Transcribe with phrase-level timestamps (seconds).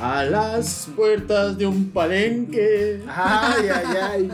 [0.00, 3.02] a las puertas de un palenque.
[3.08, 4.30] Ay, ay, ay.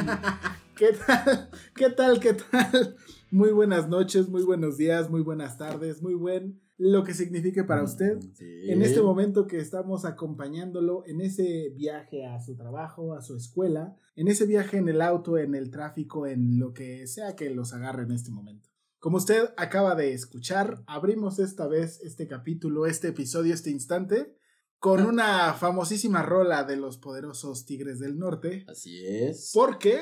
[0.76, 1.50] ¿Qué tal?
[1.74, 2.20] ¿Qué tal?
[2.20, 2.96] ¿Qué tal?
[3.30, 7.84] Muy buenas noches, muy buenos días, muy buenas tardes, muy buen lo que signifique para
[7.84, 8.70] usted Sí.
[8.70, 13.96] en este momento que estamos acompañándolo en ese viaje a su trabajo, a su escuela,
[14.16, 17.72] en ese viaje en el auto, en el tráfico, en lo que sea que los
[17.72, 18.68] agarre en este momento.
[18.98, 24.34] Como usted acaba de escuchar, abrimos esta vez este capítulo, este episodio, este instante,
[24.82, 29.52] con una famosísima rola de los poderosos Tigres del Norte, Así es.
[29.54, 30.00] porque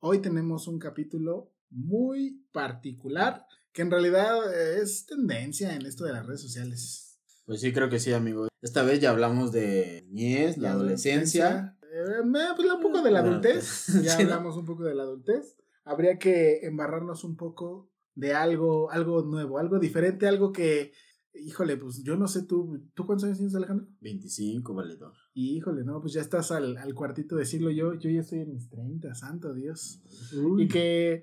[0.00, 6.12] hoy tenemos un capítulo muy particular que en realidad eh, es tendencia en esto de
[6.12, 7.18] las redes sociales.
[7.46, 8.48] Pues sí, creo que sí, amigo.
[8.60, 11.78] Esta vez ya hablamos de niñez, la adolescencia.
[11.90, 13.86] Eh, me- pues un poco de la adultez.
[14.04, 15.56] Ya hablamos un poco de la adultez.
[15.84, 20.92] Habría que embarrarnos un poco de algo, algo nuevo, algo diferente, algo que,
[21.40, 23.86] híjole, pues yo no sé tú, ¿tú cuántos años tienes, Alejandro?
[24.00, 25.12] 25, valedor.
[25.34, 28.40] Y híjole, no, pues ya estás al, al cuartito de siglo, yo, yo ya estoy
[28.40, 30.02] en mis 30, santo Dios.
[30.58, 31.22] Y que,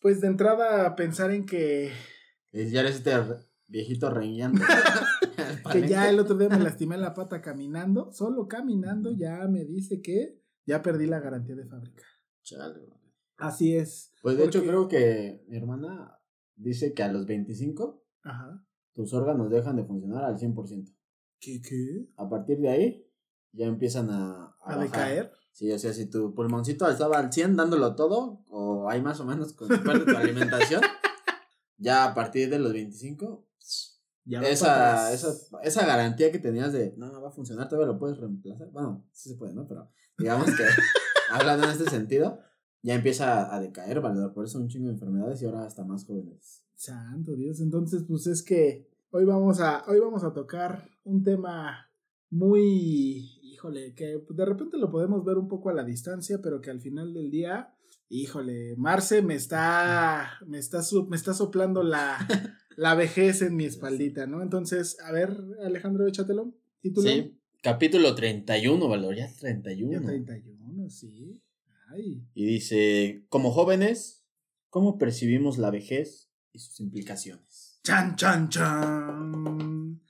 [0.00, 1.92] pues de entrada pensar en que,
[2.52, 3.12] Ya eres este
[3.68, 4.60] viejito rengueando.
[5.72, 10.00] que ya el otro día me lastimé la pata caminando, solo caminando ya me dice
[10.00, 12.04] que ya perdí la garantía de fábrica.
[12.42, 12.88] Chale.
[13.36, 14.12] Así es.
[14.22, 16.18] Pues de hecho creo que mi hermana
[16.54, 18.65] dice que a los 25 Ajá.
[18.96, 20.92] Tus órganos dejan de funcionar al 100%.
[21.38, 22.08] ¿Qué, qué?
[22.16, 23.06] A partir de ahí
[23.52, 25.30] ya empiezan a, ¿A decaer?
[25.52, 29.26] Sí, o sea, si tu pulmoncito estaba al 100 dándolo todo, o hay más o
[29.26, 30.80] menos con tu alimentación,
[31.78, 33.46] ya a partir de los 25,
[34.24, 37.98] Ya esa, esa, esa garantía que tenías de, no, no va a funcionar, todavía lo
[37.98, 38.70] puedes reemplazar.
[38.70, 39.66] Bueno, sí se puede, ¿no?
[39.68, 40.64] Pero digamos que,
[41.30, 42.40] hablando en este sentido,
[42.82, 44.32] ya empieza a decaer, valedor.
[44.32, 46.65] Por eso un chingo de enfermedades y ahora hasta más jóvenes.
[46.76, 47.60] Santo Dios.
[47.60, 51.90] Entonces, pues es que hoy vamos a, hoy vamos a tocar un tema
[52.30, 56.70] muy, híjole, que de repente lo podemos ver un poco a la distancia, pero que
[56.70, 57.74] al final del día,
[58.08, 62.18] híjole, Marce me está, me está, me está soplando la,
[62.76, 64.42] la vejez en mi espaldita, ¿no?
[64.42, 66.52] Entonces, a ver, Alejandro, échatelo.
[66.80, 67.08] Título.
[67.08, 69.92] Sí, capítulo 31, Valor, ya 31.
[69.92, 71.40] Ya 31, sí.
[71.88, 72.22] Ay.
[72.34, 74.24] Y dice, como jóvenes,
[74.68, 76.25] ¿cómo percibimos la vejez
[76.56, 77.78] y sus implicaciones?
[77.82, 80.00] Chan, chan, chan.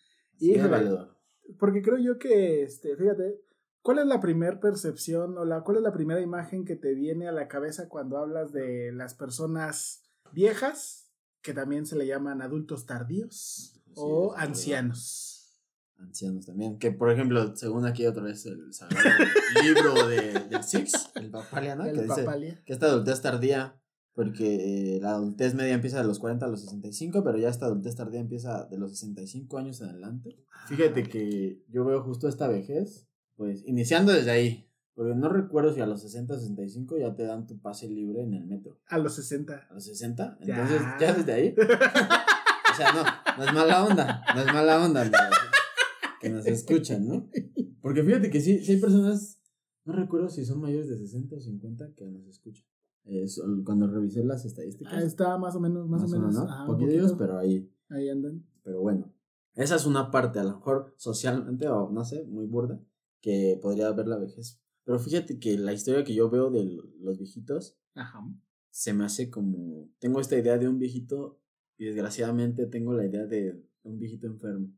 [0.40, 1.16] Valedor.
[1.58, 3.40] Porque creo yo que, este, fíjate,
[3.82, 7.28] ¿cuál es la primera percepción o la, cuál es la primera imagen que te viene
[7.28, 10.02] a la cabeza cuando hablas de las personas
[10.32, 11.10] viejas,
[11.42, 15.62] que también se le llaman adultos tardíos, o ancianos?
[15.98, 16.78] Ancianos también.
[16.78, 19.24] Que, por ejemplo, según aquí otra vez el sagrado
[19.62, 21.84] libro de, del Six, el Papalia, ¿no?
[21.84, 22.26] El que dice
[22.64, 23.80] que esta adultez tardía,
[24.16, 27.66] porque eh, la adultez media empieza de los 40 a los 65, pero ya esta
[27.66, 30.42] adultez tardía empieza de los 65 años en adelante.
[30.68, 33.06] Fíjate que yo veo justo esta vejez,
[33.36, 34.70] pues iniciando desde ahí.
[34.94, 38.22] Porque no recuerdo si a los 60 o 65 ya te dan tu pase libre
[38.22, 38.80] en el metro.
[38.86, 39.66] A los 60.
[39.68, 40.38] ¿A los 60?
[40.46, 40.54] Ya.
[40.54, 41.54] Entonces, ya desde ahí.
[42.72, 43.02] O sea, no,
[43.36, 45.10] no es mala onda, no es mala onda,
[46.20, 47.28] que nos escuchan, ¿no?
[47.82, 49.40] Porque fíjate que sí, sí hay personas,
[49.84, 52.66] no recuerdo si son mayores de 60 o 50 que nos escuchan.
[53.28, 56.34] Son- cuando revisé las estadísticas, Ah, está más o menos, más, o menos.
[56.34, 56.42] ¿no?
[56.42, 57.16] ajá, un Poquillos, poquito.
[57.18, 58.44] pero ahí, Ahí andan.
[58.62, 59.12] pero bueno.
[59.54, 62.80] Esa es una parte, a lo mejor socialmente, o no sé, muy burda,
[63.22, 64.60] que podría ver la vejez.
[64.84, 66.64] Pero fíjate que la historia que yo veo de
[67.00, 68.20] los viejitos Ajá.
[68.70, 71.40] se me hace como, tengo esta idea de un viejito
[71.78, 74.68] y desgraciadamente tengo la idea de un viejito enfermo.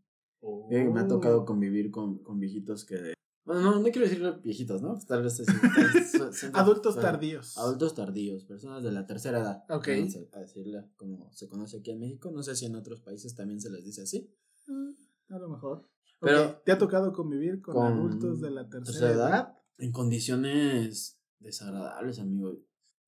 [0.70, 1.44] Que Me ha tocado Oh.
[1.44, 3.14] convivir con, con viejitos que...
[3.48, 4.98] Bueno, no, no quiero decir viejitos, ¿no?
[5.08, 5.40] Tal vez...
[6.52, 7.56] Adultos son- tardíos.
[7.56, 9.64] Adultos tardíos, personas de la tercera edad.
[9.70, 9.88] Ok.
[9.88, 12.30] a- decirle como se conoce aquí en México.
[12.30, 14.30] No sé si en otros países también se les dice así.
[14.66, 14.90] Mm,
[15.34, 15.88] A lo mejor.
[16.20, 19.28] Pero- ¿Te ha tocado convivir con, Con adultos de la tercera, tercera edad.
[19.30, 19.54] edad?
[19.78, 22.52] En condiciones desagradables, amigo.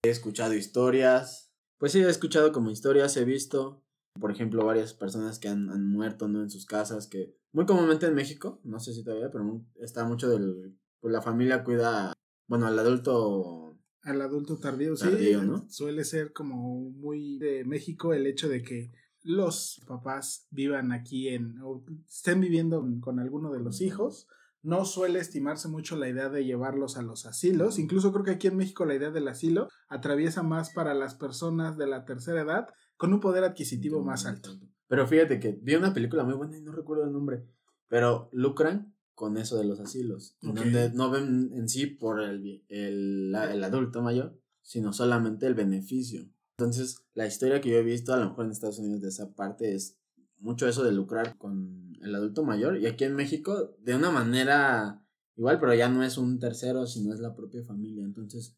[0.02, 1.52] He escuchado historias.
[1.76, 3.82] Pues sí, he escuchado como historias, he visto,
[4.18, 6.42] por ejemplo, varias personas que han, han muerto ¿no?
[6.42, 10.28] en sus casas, que muy comúnmente en México, no sé si todavía, pero está mucho
[10.28, 10.76] del...
[11.00, 12.12] Pues la familia cuida,
[12.46, 13.78] bueno, al adulto...
[14.02, 15.06] Al adulto tardío, sí.
[15.42, 15.66] ¿no?
[15.70, 18.92] Suele ser como muy de México el hecho de que
[19.22, 24.26] los papás vivan aquí en, o estén viviendo con alguno de los hijos.
[24.62, 27.78] No suele estimarse mucho la idea de llevarlos a los asilos.
[27.78, 31.76] Incluso creo que aquí en México la idea del asilo atraviesa más para las personas
[31.76, 32.68] de la tercera edad
[33.00, 34.50] con un poder adquisitivo más alto.
[34.86, 37.46] Pero fíjate que vi una película muy buena y no recuerdo el nombre,
[37.88, 40.56] pero lucran con eso de los asilos, en Ok.
[40.58, 45.54] donde no ven en sí por el, el, la- el adulto mayor, sino solamente el
[45.54, 46.28] beneficio.
[46.58, 49.32] Entonces, la historia que yo he visto, a lo mejor en Estados Unidos de esa
[49.34, 49.96] parte, es
[50.38, 55.02] mucho eso de lucrar con el adulto mayor, y aquí en México, de una manera
[55.40, 58.04] igual, pero ya no es un tercero, sino es la propia familia.
[58.04, 58.56] Entonces,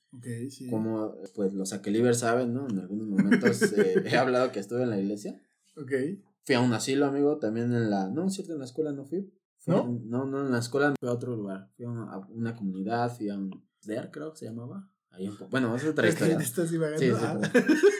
[0.50, 0.68] sí.
[0.68, 2.68] como pues los Aquiliver saben, ¿no?
[2.68, 5.40] En algunos momentos eh, he hablado que estuve en la iglesia.
[5.76, 5.92] Ok.
[6.44, 8.08] Fui a un asilo, amigo, también en la...
[8.10, 9.32] No, cierto, en la escuela no fui.
[9.58, 9.84] Fui ¿No?
[9.86, 11.70] en- no, no, en la escuela fui a otro lugar.
[11.76, 13.64] Fui a una, a una comunidad, fui a un...
[13.84, 14.90] DER, creo que se llamaba.
[15.10, 16.36] Ahí en Po- bueno, es otra historia.
[16.38, 16.68] estás.
[16.68, 17.38] Sí, sí, Ah.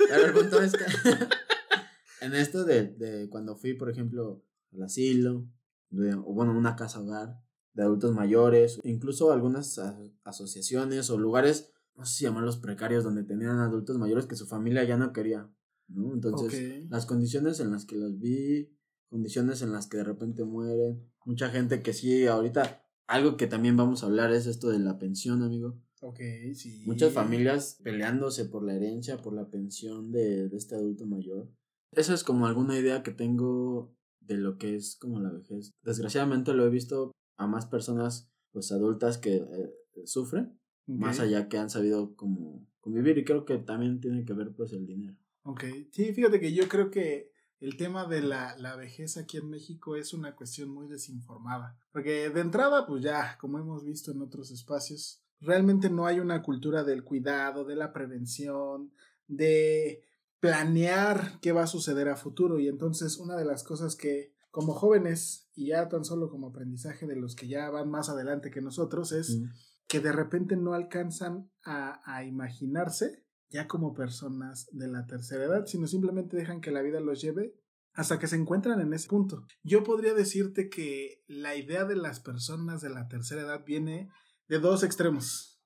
[0.09, 0.85] pero el punto es que...
[2.21, 5.47] en esto de, de cuando fui, por ejemplo, al asilo,
[5.91, 7.41] de- o bueno, una casa hogar
[7.75, 9.81] de adultos mayores, incluso algunas
[10.25, 14.85] asociaciones o lugares, no sé si llamarlos precarios, donde tenían adultos mayores que su familia
[14.85, 15.51] ya no quería,
[15.89, 16.13] ¿no?
[16.13, 18.71] Entonces, las condiciones en las que los vi,
[19.09, 23.77] condiciones en las que de repente mueren, mucha gente que sí, ahorita, algo que también
[23.77, 25.79] vamos a hablar es esto de la pensión, amigo.
[26.01, 26.19] Ok,
[26.55, 26.83] sí.
[26.87, 31.49] Muchas familias peleándose por la herencia, por la pensión de, de este adulto mayor.
[31.93, 35.71] Esa es como alguna idea que tengo de lo que es como la vejez.
[35.83, 39.75] Desgraciadamente lo he visto a más personas pues adultas que eh,
[40.05, 44.53] sufren, más allá que han sabido como convivir y creo que también tiene que ver
[44.55, 45.17] pues el dinero.
[45.45, 49.49] Ok, sí, fíjate que yo creo que el tema de la, la vejez aquí en
[49.49, 51.79] México es una cuestión muy desinformada.
[51.93, 56.43] Porque de entrada, pues ya, como hemos visto en otros espacios, realmente no hay una
[56.43, 58.93] cultura del cuidado, de la prevención,
[59.29, 60.03] de
[60.41, 62.59] planear qué va a suceder a futuro.
[62.59, 67.07] Y entonces una de las cosas que como jóvenes y ya tan solo como aprendizaje
[67.09, 69.45] de los que ya van más adelante que nosotros es Mm.
[69.89, 75.67] que de repente no alcanzan a, a imaginarse ya como personas de la tercera edad,
[75.67, 77.55] sino simplemente dejan que la vida los lleve
[77.95, 79.45] hasta que se encuentran en ese punto.
[79.63, 84.09] Yo podría decirte que la idea de las personas de la tercera edad viene
[84.49, 85.61] de dos extremos.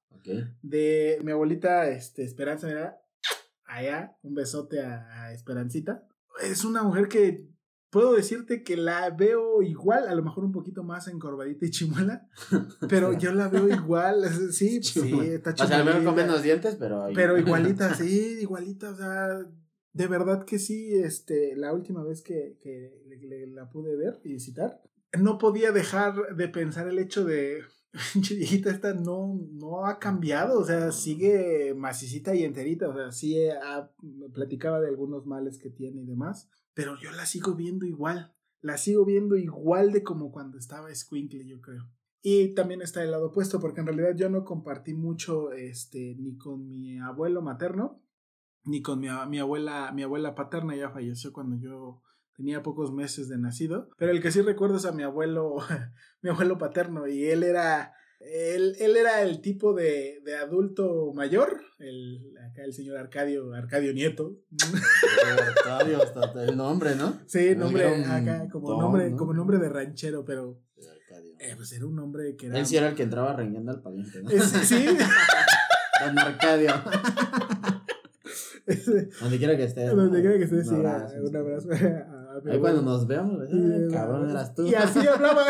[0.63, 2.97] De mi abuelita este, Esperanza, mira,
[3.65, 6.07] allá, un besote a, a Esperancita.
[6.43, 7.49] Es una mujer que
[7.97, 12.29] puedo decirte que la veo igual, a lo mejor un poquito más encorvadita y chimuela,
[12.91, 14.23] pero yo la veo igual,
[14.53, 16.23] sí, sí, está O sea, al menos con chimolita.
[16.27, 17.07] menos dientes, pero...
[17.15, 19.47] Pero igualita, sí, igualita, o sea,
[19.95, 24.21] de verdad que sí, este, la última vez que, que le- le- la pude ver
[24.25, 24.83] y visitar,
[25.19, 27.63] no podía dejar de pensar el hecho de,
[28.15, 33.49] viejita esta no, no ha cambiado, o sea, sigue macicita y enterita, o sea, sí
[33.49, 37.87] ha- me platicaba de algunos males que tiene y demás, pero yo la sigo viendo
[37.87, 41.91] igual, la sigo viendo igual de como cuando estaba Squinkle, yo creo.
[42.21, 46.37] Y también está el lado opuesto, porque en realidad yo no compartí mucho este, ni
[46.37, 48.03] con mi abuelo materno,
[48.63, 52.03] ni con mi, abuela, mi abuela paterna, ya falleció cuando yo
[52.37, 53.89] tenía pocos meses de nacido.
[53.97, 55.57] Pero el que sí recuerdo es a mi abuelo,
[56.21, 57.95] mi abuelo paterno, y él era.
[58.21, 63.93] Él, él era el tipo de, de adulto mayor, el, acá el señor Arcadio, Arcadio
[63.93, 64.37] Nieto.
[65.39, 67.19] Arcadio, hasta el nombre, ¿no?
[67.27, 69.17] Sí, nombre un acá, como nombre, ¿no?
[69.17, 71.35] como nombre de ranchero, pero Arcadio.
[71.39, 72.59] eh, pues era un nombre que era.
[72.59, 74.31] Él sí era el que entraba rengueando al palenque, ¿no?
[74.31, 74.87] Sí.
[76.01, 76.71] Don Arcadio.
[79.21, 79.87] Donde quiera que esté.
[79.87, 81.69] Donde quiera que esté, Un sí, abrazo, un abrazo.
[81.71, 84.67] a mi Ahí cuando nos veamos, Sí, "Ay, cabrón, eras tú.
[84.67, 85.45] Y así hablaba.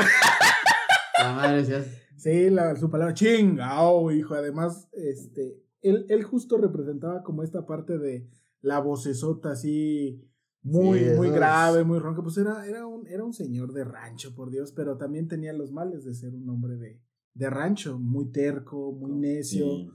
[1.18, 4.34] La madre decías, Sí, la, su palabra chingao, hijo.
[4.34, 8.28] Además, este, él, él justo representaba como esta parte de
[8.60, 10.22] la vocesota así
[10.62, 12.22] muy, Sí, muy grave, muy ronca.
[12.22, 15.70] Pues era, era, un, era un señor de rancho, por Dios, pero también tenía los
[15.70, 17.00] males de ser un hombre de,
[17.34, 19.64] de rancho, muy terco, muy necio.
[19.64, 19.90] sí.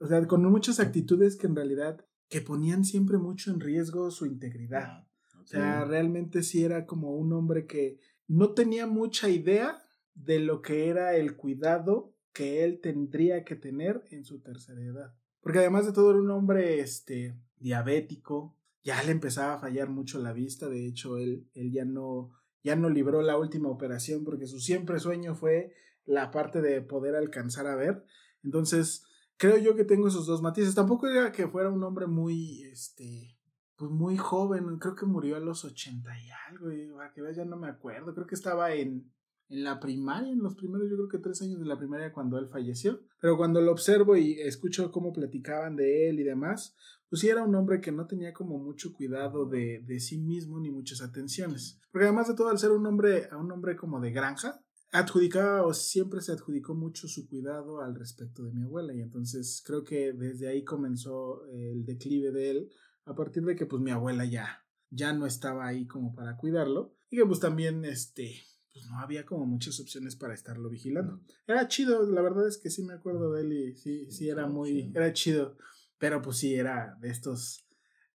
[0.00, 4.26] O sea, con muchas actitudes que en realidad que ponían siempre mucho en riesgo su
[4.26, 5.06] integridad.
[5.42, 9.83] O sea, realmente sí era como un hombre que no tenía mucha idea
[10.14, 15.14] de lo que era el cuidado que él tendría que tener en su tercera edad.
[15.40, 20.18] Porque además de todo era un hombre este, diabético, ya le empezaba a fallar mucho
[20.18, 24.46] la vista, de hecho él, él ya, no, ya no libró la última operación porque
[24.46, 28.04] su siempre sueño fue la parte de poder alcanzar a ver.
[28.42, 29.04] Entonces,
[29.36, 30.74] creo yo que tengo esos dos matices.
[30.74, 33.38] Tampoco era que fuera un hombre muy, este,
[33.76, 37.44] pues muy joven, creo que murió a los ochenta y algo, y que veas, ya
[37.44, 39.12] no me acuerdo, creo que estaba en,
[39.48, 42.38] en la primaria, en los primeros, yo creo que tres años de la primaria cuando
[42.38, 46.74] él falleció, pero cuando lo observo y escucho cómo platicaban de él y demás,
[47.08, 50.58] pues sí era un hombre que no tenía como mucho cuidado de, de sí mismo
[50.58, 54.00] ni muchas atenciones, porque además de todo, al ser un hombre, a un hombre como
[54.00, 54.60] de granja,
[54.90, 58.94] adjudicaba o siempre se adjudicó mucho su cuidado al respecto de mi abuela.
[58.94, 62.70] Y entonces creo que desde ahí comenzó el declive de él
[63.04, 66.94] a partir de que pues mi abuela ya ya no estaba ahí como para cuidarlo.
[67.10, 68.42] Y que pues también este
[68.74, 71.20] pues no había como muchas opciones para estarlo vigilando.
[71.46, 74.48] Era chido, la verdad es que sí me acuerdo de él y sí, sí era
[74.48, 75.56] muy, era chido,
[75.96, 77.64] pero pues sí era de estos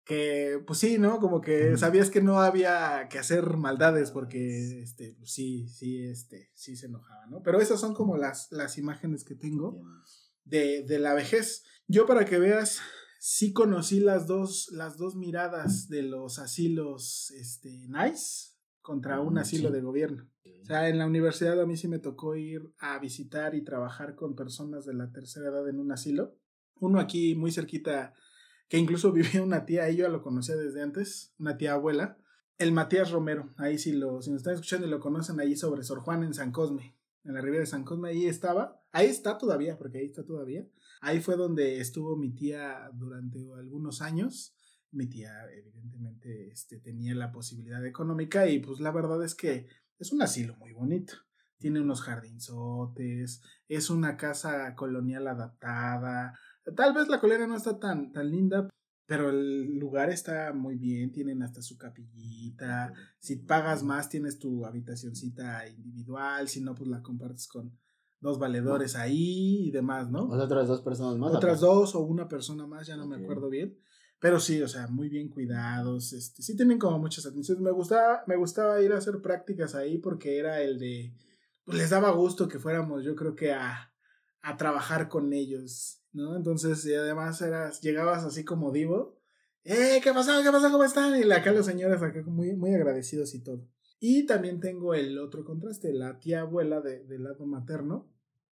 [0.04, 1.18] que, pues sí, ¿no?
[1.18, 6.50] Como que sabías que no había que hacer maldades porque, este, pues sí, sí, este,
[6.54, 7.42] sí se enojaba, ¿no?
[7.42, 9.82] Pero esas son como las, las imágenes que tengo
[10.44, 11.64] de, de la vejez.
[11.88, 12.80] Yo para que veas,
[13.18, 18.53] sí conocí las dos, las dos miradas de los asilos, este, nice
[18.84, 20.28] contra un asilo de gobierno.
[20.60, 24.14] O sea, en la universidad a mí sí me tocó ir a visitar y trabajar
[24.14, 26.36] con personas de la tercera edad en un asilo.
[26.80, 28.12] Uno aquí muy cerquita,
[28.68, 32.18] que incluso vivía una tía, ella lo conocía desde antes, una tía abuela,
[32.58, 33.54] el Matías Romero.
[33.56, 36.34] Ahí sí lo, si nos están escuchando y lo conocen, ahí sobre Sor Juan en
[36.34, 38.82] San Cosme, en la ribera de San Cosme, ahí estaba.
[38.92, 40.66] Ahí está todavía, porque ahí está todavía.
[41.00, 44.54] Ahí fue donde estuvo mi tía durante algunos años
[44.94, 49.66] mi tía evidentemente este, tenía la posibilidad económica y pues la verdad es que
[49.98, 51.14] es un asilo muy bonito.
[51.58, 56.38] Tiene unos jardinzotes, es una casa colonial adaptada.
[56.76, 58.68] Tal vez la colonia no está tan, tan linda,
[59.06, 62.92] pero el lugar está muy bien, tienen hasta su capillita.
[63.18, 67.78] Si pagas más, tienes tu habitacioncita individual, si no, pues la compartes con
[68.20, 70.24] dos valedores ahí y demás, ¿no?
[70.24, 71.34] otras dos personas más.
[71.34, 73.78] Otras dos o una persona más, ya no me acuerdo bien.
[74.24, 76.14] Pero sí, o sea, muy bien cuidados.
[76.14, 77.62] Este, sí tienen como muchas atenciones.
[77.62, 81.12] Me gustaba, me gustaba ir a hacer prácticas ahí porque era el de.
[81.62, 83.92] Pues les daba gusto que fuéramos, yo creo que a,
[84.40, 86.36] a trabajar con ellos, ¿no?
[86.36, 89.20] Entonces, y además eras, llegabas así como divo.
[89.62, 90.00] ¡Eh!
[90.02, 90.42] ¿Qué pasó?
[90.42, 90.72] ¿Qué pasó?
[90.72, 91.20] ¿Cómo están?
[91.20, 93.68] Y acá los señores acá muy, muy agradecidos y todo.
[94.00, 98.10] Y también tengo el otro contraste, la tía abuela de, del lado materno,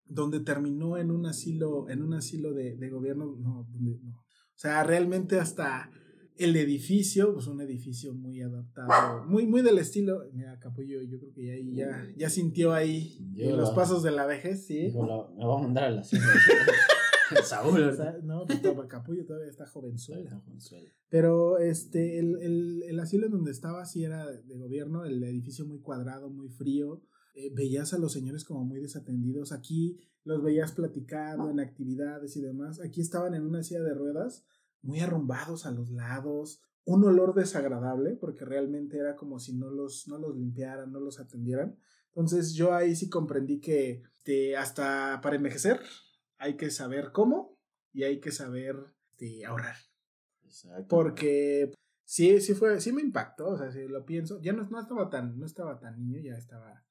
[0.07, 4.28] donde terminó en un asilo, en un asilo de, de gobierno, no, no,
[4.59, 5.89] o sea, realmente hasta
[6.37, 10.25] el edificio, pues un edificio muy adaptado, muy, muy del estilo.
[10.33, 14.67] Mira, Capullo, yo creo que ahí ya, ya sintió ahí los pasos de la vejez,
[14.67, 14.93] sí.
[14.93, 16.03] me va a mandar a la
[17.45, 17.97] Saúl.
[18.25, 20.43] no, pues, Capullo todavía está jovenzuela.
[21.09, 25.67] Pero este, el, el, el, asilo en donde estaba sí era de gobierno, el edificio
[25.67, 27.01] muy cuadrado, muy frío.
[27.39, 29.53] Eh, veías a los señores como muy desatendidos.
[29.53, 32.81] Aquí los veías platicando en actividades y demás.
[32.81, 34.45] Aquí estaban en una silla de ruedas,
[34.83, 40.09] muy arrumbados a los lados, un olor desagradable, porque realmente era como si no los,
[40.09, 41.79] no los limpiaran, no los atendieran.
[42.09, 44.03] Entonces yo ahí sí comprendí que
[44.59, 45.81] hasta para envejecer
[46.39, 47.57] hay que saber cómo
[47.93, 48.75] y hay que saber
[49.47, 49.77] ahorrar.
[50.89, 51.71] Porque
[52.05, 55.09] sí, sí fue, sí me impactó, o sea, si lo pienso, ya no, no estaba
[55.09, 56.85] tan, no estaba tan niño, ya estaba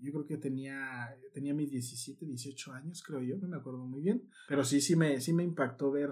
[0.00, 4.02] yo creo que tenía, tenía mis 17, 18 años, creo yo, no me acuerdo muy
[4.02, 4.28] bien.
[4.48, 6.10] Pero sí, sí me, sí me impactó ver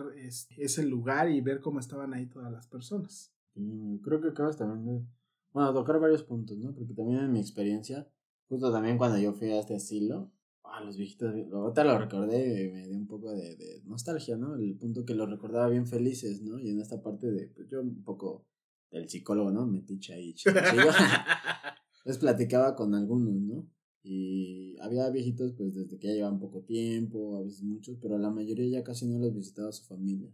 [0.56, 3.32] ese lugar y ver cómo estaban ahí todas las personas.
[3.54, 5.06] creo que acabas también de,
[5.52, 6.74] bueno, tocar varios puntos, ¿no?
[6.74, 8.08] Porque también en mi experiencia,
[8.48, 10.32] justo también cuando yo fui a este asilo,
[10.64, 14.54] a los viejitos, ahorita lo recordé y me dio un poco de, de, nostalgia, ¿no?
[14.54, 16.58] El punto que los recordaba bien felices, ¿no?
[16.58, 18.46] Y en esta parte de, pues yo un poco
[18.90, 19.66] del psicólogo, ¿no?
[19.66, 20.34] Metiche ahí,
[22.04, 23.68] Les platicaba con algunos, ¿no?
[24.02, 28.30] Y había viejitos, pues desde que ya llevaban poco tiempo, a veces muchos, pero la
[28.30, 30.32] mayoría ya casi no los visitaba su familia.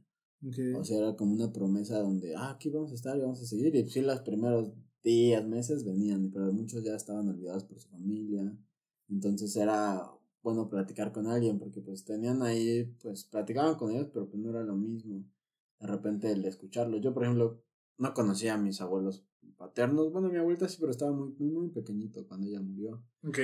[0.76, 3.46] O sea, era como una promesa donde, ah, aquí vamos a estar y vamos a
[3.46, 3.74] seguir.
[3.74, 4.72] Y sí, los primeros
[5.02, 8.56] días, meses venían, pero muchos ya estaban olvidados por su familia.
[9.08, 10.10] Entonces era
[10.42, 14.50] bueno platicar con alguien, porque pues tenían ahí, pues platicaban con ellos, pero pues no
[14.50, 15.24] era lo mismo.
[15.80, 16.98] De repente el escucharlo.
[16.98, 17.60] Yo, por ejemplo,
[17.98, 19.26] no conocía a mis abuelos
[19.58, 20.10] paternos.
[20.12, 23.04] Bueno, mi abuelita sí, pero estaba muy, muy, muy pequeñito cuando ella murió.
[23.22, 23.38] Ok.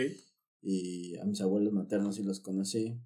[0.62, 2.98] Y a mis abuelos maternos sí los conocí.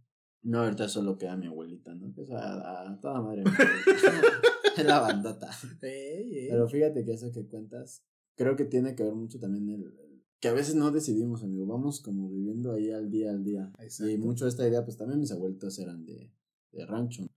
[0.43, 2.15] No, ahorita solo queda mi abuelita, ¿no?
[2.15, 3.43] Que es a, toda madre.
[4.77, 5.51] es la bandota.
[5.81, 8.05] Pero fíjate que eso que cuentas,
[8.37, 10.09] creo que tiene que ver mucho también el, el-
[10.41, 13.73] que a veces no decidimos, amigo, vamos como viviendo ahí al día al día.
[13.81, 14.09] Exacto.
[14.13, 16.33] Y mucho esta idea, pues también mis abuelitos eran de,
[16.71, 17.28] de rancho.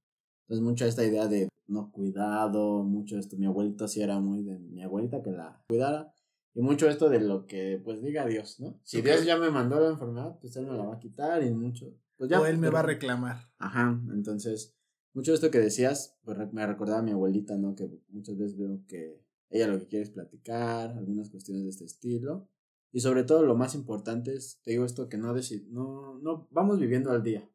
[0.52, 4.60] Entonces mucho esta idea de no cuidado, mucho esto, mi abuelito sí era muy de
[4.60, 6.14] mi abuelita que la cuidara.
[6.54, 8.78] Y mucho esto de lo que pues diga Dios, ¿no?
[8.84, 9.06] Si Ok.
[9.06, 11.96] Dios ya me mandó la enfermedad, pues él me la va a quitar y mucho.
[12.18, 12.42] Pues ya.
[12.42, 13.38] o él me pero- va a reclamar.
[13.60, 14.76] Ajá, entonces,
[15.14, 17.74] mucho de esto que decías, pues me recordaba a mi abuelita, ¿no?
[17.74, 21.86] Que muchas veces veo que ella lo que quiere es platicar, algunas cuestiones de este
[21.86, 22.50] estilo.
[22.92, 26.50] Y sobre todo lo más importante es, te digo esto, que no, deci- no, no,
[26.52, 27.50] vamos viviendo al día.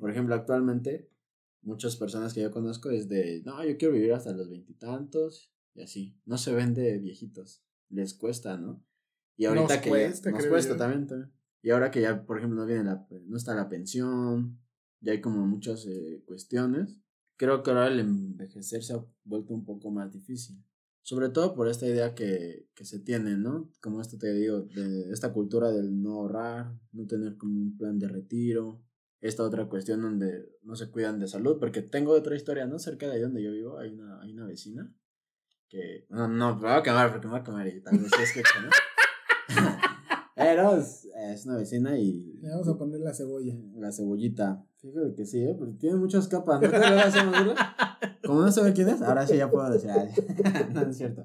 [0.00, 1.09] Por ejemplo, actualmente,
[1.62, 5.82] muchas personas que yo conozco es de, no, yo quiero vivir hasta los veintitantos y
[5.82, 6.16] así.
[6.24, 8.84] No se ven de viejitos, les cuesta, ¿no?
[9.36, 11.32] Y ahorita Nos que cuesta, ya, nos creo cuesta también, también.
[11.62, 14.58] Y ahora que ya, por ejemplo, no viene la, no está la pensión,
[15.00, 16.98] ya hay como muchas eh, cuestiones.
[17.36, 20.62] Creo que ahora el envejecer se ha vuelto un poco más difícil.
[21.02, 23.72] Sobre todo por esta idea que, que se tiene, ¿no?
[23.80, 27.98] Como esto te digo, de esta cultura del no ahorrar, no tener como un plan
[27.98, 28.82] de retiro.
[29.20, 32.78] Esta otra cuestión donde no se cuidan de salud, porque tengo otra historia, ¿no?
[32.78, 34.94] Cerca de ahí donde yo vivo hay una, hay una vecina
[35.68, 36.06] que...
[36.08, 38.32] No, no, me voy a quemar porque me voy a quemar y tal vez es
[38.32, 38.40] que...
[38.40, 38.70] ¿no?
[40.34, 42.38] Pero es, es una vecina y...
[42.40, 43.54] Le vamos a poner la cebolla.
[43.76, 44.64] La cebollita.
[44.78, 45.54] Fíjate que sí, ¿eh?
[45.58, 46.62] Porque tiene muchas capas.
[46.62, 47.76] ¿No te lo hacemos burla?
[48.24, 49.90] Como no sabe quién es, ahora sí ya puedo decir.
[49.90, 50.08] ay,
[50.72, 51.22] no es cierto.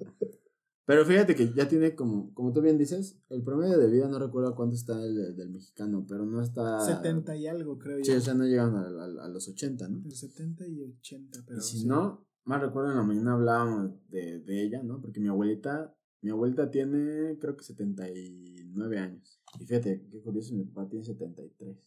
[0.85, 4.19] Pero fíjate que ya tiene como, como tú bien dices, el promedio de vida no
[4.19, 6.79] recuerdo cuánto está el de- del mexicano, pero no está.
[6.79, 8.17] 70 y algo, creo Sí, yo.
[8.17, 9.97] o sea, no llegan a, a- a los 80, ¿no?
[9.97, 11.59] Entre 70 y 80, pero.
[11.59, 11.87] y si sí.
[11.87, 15.01] no, más recuerdo en la mañana hablábamos de, de ella, ¿no?
[15.01, 19.41] Porque mi abuelita, mi abuelita tiene creo que 79 años.
[19.59, 21.77] Y fíjate, qué curioso, mi papá tiene 73.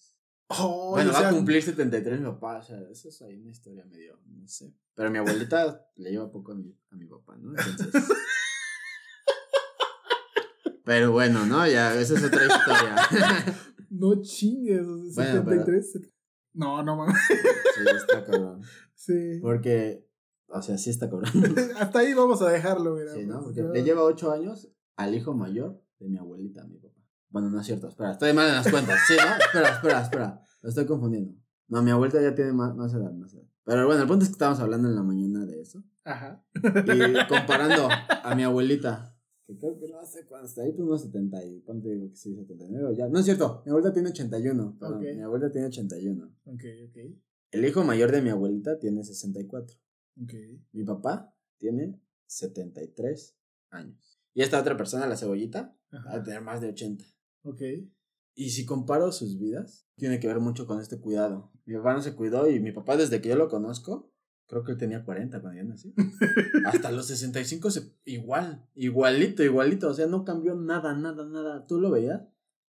[0.50, 3.50] Oh, Bueno, va sea, a cumplir 73 mi papá, o sea, eso es ahí una
[3.50, 4.74] historia medio, no sé.
[4.94, 7.50] Pero mi abuelita le lleva poco a mi, a mi papá, ¿no?
[7.50, 7.92] Entonces...
[10.88, 11.66] Pero bueno, ¿no?
[11.66, 12.96] Ya, esa es otra historia.
[13.90, 15.92] No chingues, o sea, Bueno, pero- 73.
[15.92, 16.12] set-
[16.54, 17.16] No, no mames.
[17.28, 17.34] sí,
[17.96, 18.60] está cabrón.
[18.94, 19.38] Sí.
[19.40, 20.06] Porque,
[20.48, 21.30] o sea, sí está cabrón.
[21.80, 23.12] Hasta ahí vamos a dejarlo, mira.
[23.14, 23.34] Sí, ¿no?
[23.42, 23.72] pues, Porque no.
[23.72, 27.00] le lleva 8 años al hijo mayor de mi abuelita, mi papá.
[27.30, 28.98] Bueno, no es cierto, espera, estoy mal en las cuentas.
[29.06, 29.36] Sí, ¿no?
[29.44, 30.40] Espera, espera, espera.
[30.62, 31.34] Lo estoy confundiendo.
[31.68, 33.44] No, mi abuelita ya tiene más, más edad, más edad.
[33.64, 35.82] Pero bueno, el punto es que estábamos hablando en la mañana de eso.
[36.04, 36.42] Ajá.
[36.54, 39.14] Y comparando a mi abuelita,
[39.48, 42.34] que creo que no cuándo está ahí, pues unos 70 y cuánto digo que sí,
[42.36, 43.08] 79 ya.
[43.08, 45.02] No es cierto, mi abuelita tiene 81, perdón, Ok.
[45.16, 46.36] mi abuelita tiene 81.
[46.44, 46.96] Ok, ok.
[47.52, 49.74] El hijo mayor de mi abuelita tiene 64.
[50.22, 50.34] Ok.
[50.72, 53.38] Mi papá tiene 73
[53.70, 54.20] años.
[54.34, 57.02] Y esta otra persona, la cebollita, va a tener más de 80.
[57.44, 57.62] Ok.
[58.34, 61.50] Y si comparo sus vidas, tiene que ver mucho con este cuidado.
[61.64, 64.12] Mi papá no se cuidó y mi papá desde que yo lo conozco,
[64.48, 65.94] creo que él tenía 40 cuando yo nací.
[66.66, 69.88] Hasta los 65 se, igual, igualito, igualito.
[69.88, 71.66] O sea, no cambió nada, nada, nada.
[71.66, 72.22] ¿Tú lo veías?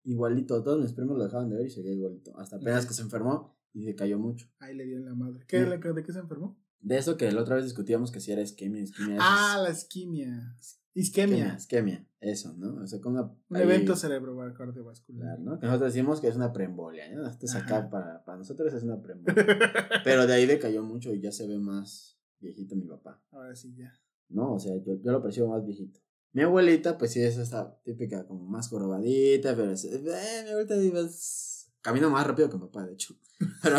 [0.04, 0.64] Igualito.
[0.64, 2.38] Todos mis primos lo dejaban de ver y seguía igualito.
[2.40, 4.48] Hasta apenas que se enfermó y se cayó mucho.
[4.60, 5.44] Ahí le dio en la madre.
[5.48, 6.58] ¿Qué, ¿De qué se enfermó?
[6.80, 9.18] De eso que la otra vez discutíamos que si era isquemia, isquemia.
[9.20, 10.56] Ah, es- la isquemia.
[10.94, 12.08] Isquemia, Isquemia.
[12.20, 12.82] Eso, ¿no?
[12.84, 13.24] O sea, con una.
[13.24, 15.40] Un ahí- evento cerebrovascular.
[15.40, 15.60] ¿no?
[15.60, 17.28] Que nosotros decimos que es una preembolia, ¿no?
[17.28, 19.36] Esto es acá para, para nosotros es una preembolia.
[20.04, 23.74] Pero de ahí decayó mucho y ya se ve más viejito mi papá, Ahora sí,
[23.76, 23.94] ya.
[24.30, 24.54] ¿no?
[24.54, 26.00] O sea, yo, yo lo percibo más viejito.
[26.34, 30.00] Mi abuelita, pues sí, es esta típica, como más jorobadita, pero es, eh,
[30.46, 33.16] mi abuelita es- camina más rápido que mi papá, de hecho.
[33.62, 33.78] Pero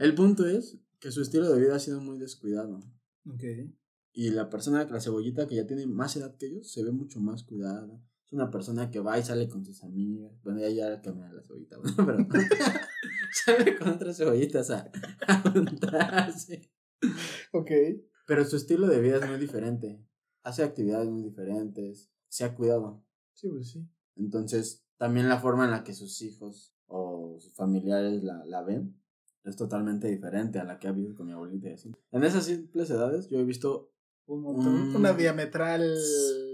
[0.00, 2.80] el punto es que su estilo de vida ha sido muy descuidado.
[3.28, 3.42] Ok.
[4.12, 7.20] Y la persona, la cebollita que ya tiene más edad que ellos, se ve mucho
[7.20, 7.88] más cuidada.
[8.26, 10.32] Es una persona que va y sale con sus amigas.
[10.42, 12.06] Bueno, ya ya camina la cebollita, ¿no?
[12.06, 12.18] pero
[13.44, 14.90] sale con otras cebollitas a,
[15.26, 16.70] a juntarse.
[17.52, 17.70] Ok.
[18.26, 20.04] Pero su estilo de vida es muy diferente.
[20.42, 22.10] Hace actividades muy diferentes.
[22.28, 23.04] Se ha cuidado.
[23.32, 23.88] Sí, pues sí.
[24.16, 29.02] Entonces, también la forma en la que sus hijos o sus familiares la, la ven
[29.44, 31.92] es totalmente diferente a la que ha vivido con mi abuelita y así.
[32.10, 33.91] En esas simples edades yo he visto
[34.26, 34.90] Un montón.
[34.90, 34.96] Mm.
[34.96, 35.80] Una diametral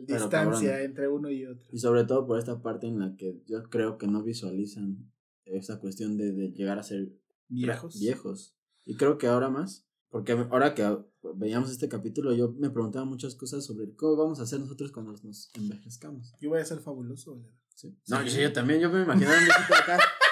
[0.07, 0.85] Pero distancia cabrón.
[0.87, 1.69] entre uno y otro.
[1.73, 5.11] Y sobre todo por esta parte en la que yo creo que no visualizan
[5.45, 7.13] esa cuestión de, de llegar a ser
[7.49, 7.99] Viejos.
[8.01, 8.55] viejos.
[8.85, 10.99] Y creo que ahora más, porque ahora que
[11.37, 15.13] veíamos este capítulo, yo me preguntaba muchas cosas sobre cómo vamos a hacer nosotros cuando
[15.23, 16.35] nos envejezcamos.
[16.41, 17.53] Yo voy a ser fabuloso, ¿verdad?
[17.75, 17.97] Sí.
[18.09, 19.99] No, yo también, yo me imaginaba un viejito acá.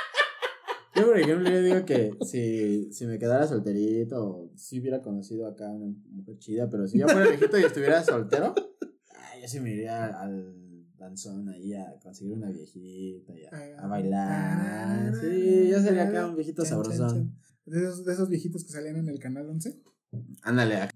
[0.97, 5.71] Yo, por ejemplo, yo digo que si, si me quedara solterito, si hubiera conocido acá
[5.71, 8.55] una mujer chida, pero si yo fuera viejito y estuviera soltero,
[9.11, 10.55] ay, yo sí me iría al
[10.97, 15.15] danzón ahí a conseguir una viejita y a, a bailar.
[15.21, 17.37] Sí, yo sería acá un viejito sabrosón.
[17.67, 19.83] De esos, de esos viejitos que salían en el canal 11.
[20.43, 20.89] Ándale,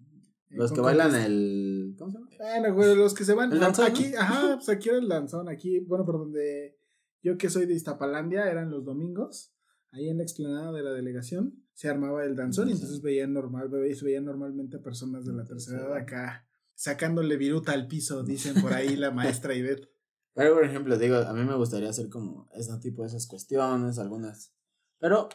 [0.50, 1.96] Los que bailan el.
[1.98, 2.30] ¿Cómo se llama?
[2.38, 3.52] Bueno, güey, los que se van.
[3.52, 5.48] ¿El danzón, aquí, ajá, pues aquí era el danzón.
[5.48, 6.78] Aquí, bueno, por donde
[7.22, 9.52] yo que soy de Iztapalandia, eran los domingos.
[9.92, 13.68] Ahí en la explanada de la delegación se armaba el danzón y entonces veían normal,
[13.68, 18.22] ve- se veían normalmente a personas de la tercera edad acá sacándole viruta al piso,
[18.22, 19.90] dicen por ahí la maestra Ivette.
[20.32, 23.98] Pero, por ejemplo, digo, a mí me gustaría hacer como ese tipo de esas cuestiones,
[23.98, 24.54] algunas.
[24.98, 25.28] Pero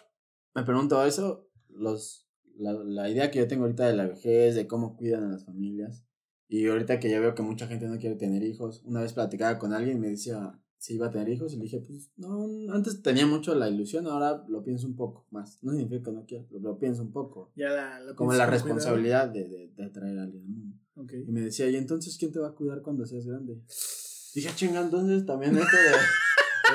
[0.55, 4.67] me pregunto eso, los, la, la idea que yo tengo ahorita de la vejez, de
[4.67, 6.03] cómo cuidan a las familias.
[6.47, 9.59] Y ahorita que ya veo que mucha gente no quiere tener hijos, una vez platicaba
[9.59, 12.47] con alguien y me decía si iba a tener hijos y le dije, pues no,
[12.73, 15.57] antes tenía mucho la ilusión, ahora lo pienso un poco más.
[15.63, 17.51] No significa que no quiera, pero lo pienso un poco.
[17.55, 20.77] Ya la, la Como la responsabilidad de, de, de traer a alguien al mundo.
[20.95, 21.13] Ok.
[21.27, 23.61] Y me decía, ¿y entonces quién te va a cuidar cuando seas grande?
[24.35, 25.91] Dije, "Ah, chinga, entonces también esto de,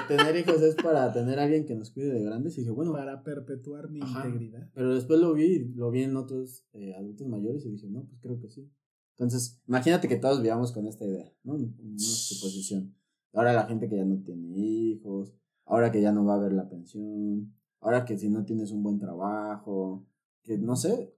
[0.01, 2.57] de tener hijos es para tener a alguien que nos cuide de grandes.
[2.57, 4.27] Y dije, bueno, Para perpetuar mi Ajá.
[4.27, 4.71] integridad.
[4.75, 8.19] pero después lo vi, lo vi en otros eh, adultos mayores y dije, no, pues
[8.23, 8.71] creo que sí.
[9.19, 11.55] Entonces, imagínate que todos vivamos con esta idea, ¿no?
[11.57, 12.95] En Una suposición.
[13.33, 15.33] Ahora la gente que ya no tiene hijos,
[15.65, 18.83] ahora que ya no va a haber la pensión, ahora que si no tienes un
[18.83, 20.07] buen trabajo,
[20.43, 21.15] que no sé,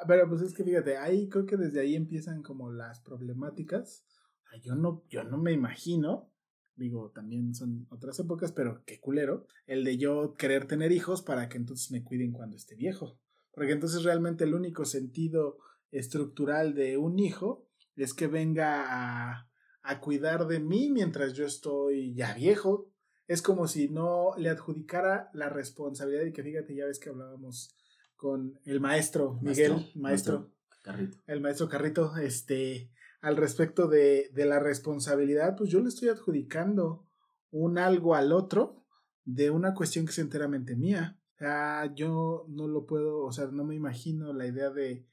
[0.00, 4.06] Ah, Pero pues es que fíjate, ahí creo que desde ahí empiezan como las problemáticas.
[4.62, 6.32] Yo no, yo no me imagino,
[6.74, 11.48] digo, también son otras épocas, pero qué culero, el de yo querer tener hijos para
[11.48, 13.18] que entonces me cuiden cuando esté viejo.
[13.52, 15.58] Porque entonces realmente el único sentido
[15.90, 19.49] estructural de un hijo es que venga a,
[19.82, 22.90] a cuidar de mí mientras yo estoy ya viejo.
[23.26, 27.74] Es como si no le adjudicara la responsabilidad y que fíjate, ya ves que hablábamos
[28.16, 31.18] con el maestro Miguel, maestro, maestro Carrito.
[31.26, 32.90] el maestro Carrito, este,
[33.20, 37.06] al respecto de, de la responsabilidad, pues yo le estoy adjudicando
[37.50, 38.84] un algo al otro
[39.24, 41.18] de una cuestión que es enteramente mía.
[41.34, 45.06] O sea, yo no lo puedo, o sea, no me imagino la idea de,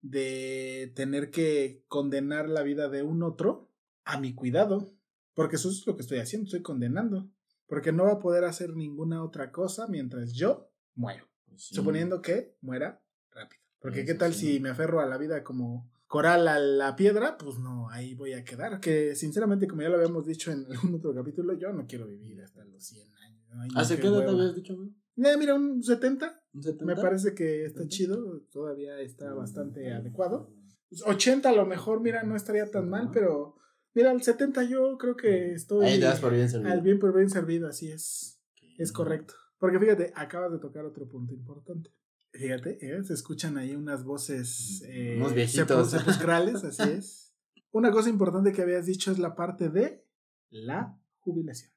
[0.00, 3.73] de tener que condenar la vida de un otro
[4.04, 4.94] a mi cuidado,
[5.34, 7.30] porque eso es lo que estoy haciendo, estoy condenando,
[7.66, 11.26] porque no va a poder hacer ninguna otra cosa mientras yo muero.
[11.46, 11.74] Pues sí.
[11.74, 13.62] Suponiendo que muera rápido.
[13.80, 14.54] Porque Eso qué tal sí.
[14.54, 18.34] si me aferro a la vida como coral a la piedra, pues no, ahí voy
[18.34, 18.80] a quedar.
[18.80, 22.40] Que sinceramente, como ya lo habíamos dicho en algún otro capítulo, yo no quiero vivir
[22.40, 23.76] hasta los 100 años.
[23.76, 24.32] ¿Hace qué edad hueva.
[24.32, 24.94] habías dicho, amigo?
[25.16, 26.42] Eh, mira, un 70.
[26.54, 26.84] ¿Un 70?
[26.84, 30.52] Me parece que está chido, todavía está bastante adecuado.
[30.88, 33.56] Pues 80 a lo mejor, mira, no estaría tan mal, pero
[33.94, 36.72] mira, el 70 yo creo que estoy Ahí das por bien servido.
[36.72, 38.40] al bien por bien servido, así es.
[38.78, 39.34] Es correcto.
[39.58, 41.90] Porque fíjate, acabas de tocar otro punto importante.
[42.32, 43.04] Fíjate, ¿eh?
[43.04, 45.92] se escuchan ahí unas voces eh, Unos viejitos.
[45.92, 47.32] sepu- sepulcrales, así es.
[47.70, 50.04] Una cosa importante que habías dicho es la parte de
[50.50, 51.70] la jubilación.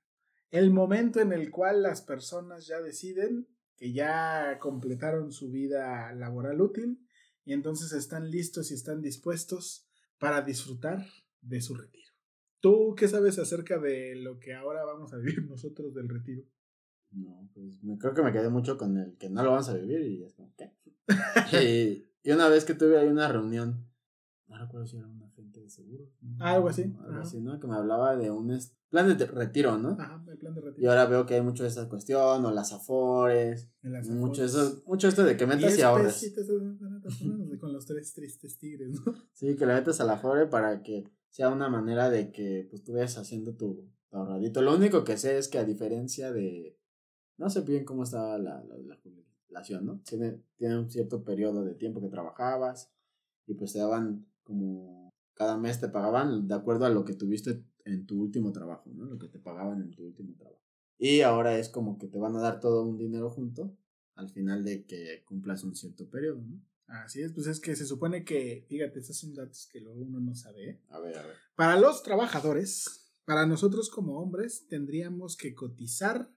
[0.49, 6.61] El momento en el cual las personas ya deciden que ya completaron su vida laboral
[6.61, 7.05] útil
[7.45, 11.05] y entonces están listos y están dispuestos para disfrutar
[11.41, 12.06] de su retiro.
[12.59, 16.43] ¿Tú qué sabes acerca de lo que ahora vamos a vivir nosotros del retiro?
[17.11, 19.73] No, pues me, creo que me quedé mucho con el que no lo vamos a
[19.75, 20.71] vivir y es como, ¿qué?
[21.63, 23.87] y, y una vez que tuve ahí una reunión,
[24.47, 26.09] no recuerdo si era un agente de seguros.
[26.21, 26.43] ¿no?
[26.45, 27.21] Algo así, Algo ajá.
[27.21, 27.59] así, ¿no?
[27.59, 28.57] Que me hablaba de un
[28.89, 29.89] plan de retiro, ¿no?
[29.99, 30.83] Ajá, el plan de retiro.
[30.83, 34.55] Y ahora veo que hay mucho de esa cuestión, o las afores, las mucho afueras.
[34.55, 36.47] eso, mucho esto de que metas y pesitos,
[37.59, 39.13] con los tres tristes tigres, ¿no?
[39.33, 42.83] Sí, que le metas a la afore para que sea una manera de que pues
[42.83, 44.63] tú vayas haciendo tu, ahorradito.
[44.63, 46.79] Lo único que sé es que a diferencia de,
[47.37, 49.99] no sé bien cómo estaba la, la, la jubilación, ¿no?
[49.99, 52.91] Tiene, tiene un cierto periodo de tiempo que trabajabas
[53.45, 57.63] y pues te daban como, cada mes te pagaban de acuerdo a lo que tuviste
[57.85, 59.05] en tu último trabajo, ¿no?
[59.05, 60.63] Lo que te pagaban en tu último trabajo.
[60.97, 63.77] Y ahora es como que te van a dar todo un dinero junto
[64.15, 66.59] al final de que cumplas un cierto periodo, ¿no?
[66.87, 70.21] Así es, pues es que se supone que, fíjate, estos son datos que luego uno
[70.21, 70.69] no sabe.
[70.69, 70.81] ¿eh?
[70.89, 71.35] A ver, a ver.
[71.55, 76.31] Para los trabajadores, para nosotros como hombres, tendríamos que cotizar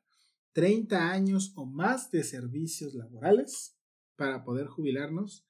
[0.52, 3.76] 30 años o más de servicios laborales
[4.16, 5.46] para poder jubilarnos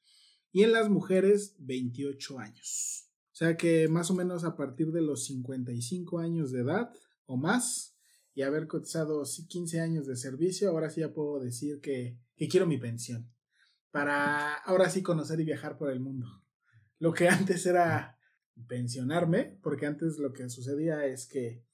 [0.53, 3.11] y en las mujeres 28 años.
[3.33, 6.93] O sea que más o menos a partir de los 55 años de edad
[7.25, 7.97] o más
[8.35, 12.49] y haber cotizado sí, 15 años de servicio, ahora sí ya puedo decir que, que
[12.49, 13.33] quiero mi pensión
[13.91, 16.27] para ahora sí conocer y viajar por el mundo.
[16.99, 18.19] Lo que antes era
[18.69, 21.65] pensionarme, porque antes lo que sucedía es que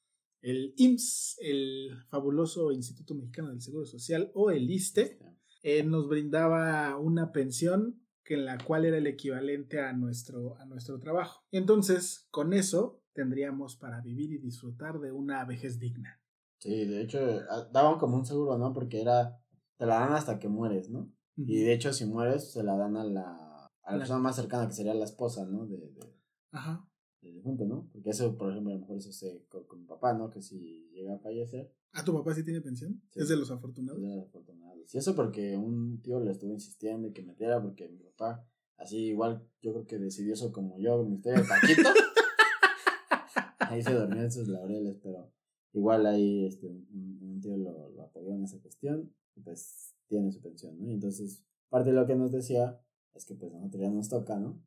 [0.42, 5.18] el IMSS, el fabuloso Instituto Mexicano del Seguro Social o el ISTE,
[5.62, 10.66] eh, nos brindaba una pensión que en la cual era el equivalente a nuestro, a
[10.66, 11.44] nuestro trabajo.
[11.50, 16.20] Y entonces, con eso, tendríamos para vivir y disfrutar de una vejez digna.
[16.58, 18.72] Sí, de hecho, a- daban como un seguro, ¿no?
[18.72, 19.40] Porque era,
[19.76, 21.12] te la dan hasta que mueres, ¿no?
[21.36, 24.66] Y de hecho, si mueres, se la dan a la, a la persona más cercana
[24.66, 25.66] que sería la esposa, ¿no?
[25.66, 26.14] De, de,
[26.52, 26.88] Ajá.
[27.20, 27.88] del difunto, ¿no?
[27.92, 30.30] Porque eso, por ejemplo, a lo mejor eso se con, con mi papá, ¿no?
[30.30, 33.00] Que si llega a fallecer, ¿Ah, tu papá sí tiene pensión?
[33.10, 33.20] Sí.
[33.20, 34.00] Es de los es afortunados.
[34.02, 34.94] de los afortunados.
[34.94, 38.46] Y eso porque un tío le estuvo insistiendo y que metiera, porque mi papá,
[38.76, 41.88] así igual, yo creo que decidió eso como yo, mi historia de Paquito.
[43.60, 45.32] ahí se dormía en sus laureles, pero
[45.72, 49.12] igual ahí este, un, un tío lo, lo apoyó en esa cuestión
[49.44, 50.86] pues tiene su pensión, ¿no?
[50.88, 52.80] Y entonces, parte de lo que nos decía
[53.14, 54.62] es que pues a nosotros ya nos toca, ¿no?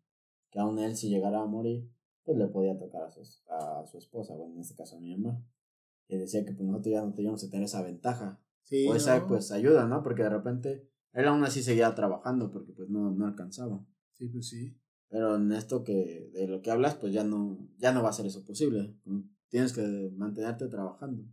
[0.50, 1.90] Que aún él si llegara a morir,
[2.24, 5.16] pues le podía tocar a su, a su esposa, bueno, en este caso a mi
[5.16, 5.44] mamá.
[6.08, 8.42] Y decía que pues nosotros ya no teníamos que tener esa ventaja.
[8.64, 8.88] Sí.
[8.88, 9.28] o esa ¿no?
[9.28, 10.04] pues ayuda, ¿no?
[10.04, 13.86] Porque de repente él aún así seguía trabajando porque pues no, no alcanzaba.
[14.14, 14.78] Sí, pues sí.
[15.08, 18.14] Pero en esto que de lo que hablas, pues ya no, ya no va a
[18.14, 18.96] ser eso posible.
[19.50, 21.24] Tienes que mantenerte trabajando.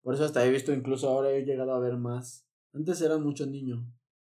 [0.00, 2.48] Por eso hasta he visto, incluso ahora he llegado a ver más.
[2.72, 3.84] Antes eran muchos niños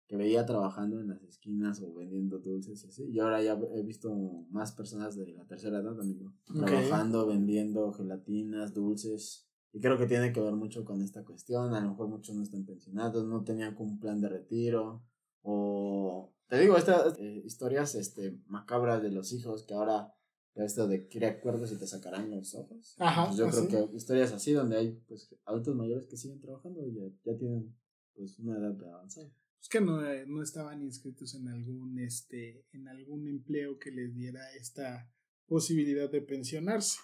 [0.07, 3.03] que veía trabajando en las esquinas o vendiendo dulces y así.
[3.09, 4.13] Y ahora ya he visto
[4.49, 6.33] más personas de la tercera edad, amigo.
[6.53, 9.47] Trabajando, vendiendo gelatinas, dulces.
[9.73, 11.73] Y creo que tiene que ver mucho con esta cuestión.
[11.73, 15.01] A lo mejor muchos no están pensionados, no tenían un plan de retiro.
[15.43, 20.13] O te digo, estas eh, historias este, macabras de los hijos que ahora
[20.55, 22.95] esto de crea acuerdos y te sacarán los ojos.
[22.99, 23.67] Ajá, Pues yo así.
[23.67, 27.37] creo que historias así donde hay pues adultos mayores que siguen trabajando y ya, ya
[27.37, 27.73] tienen
[28.15, 29.31] pues una edad avanzada.
[29.61, 34.13] Es que no, eh, no estaban inscritos en algún, este, en algún empleo que les
[34.15, 35.11] diera esta
[35.45, 36.97] posibilidad de pensionarse.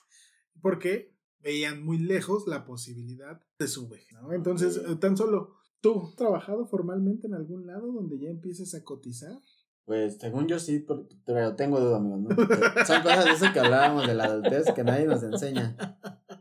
[0.61, 4.17] Porque veían muy lejos la posibilidad de su vejez.
[4.21, 4.33] ¿no?
[4.33, 8.83] Entonces, eh, tan solo tú, ¿has trabajado formalmente en algún lado donde ya empieces a
[8.83, 9.39] cotizar?
[9.85, 10.85] Pues según yo sí,
[11.25, 12.35] pero tengo duda, amigo, ¿no?
[12.35, 15.77] Porque son cosas de eso que hablábamos de la adultez que nadie nos enseña.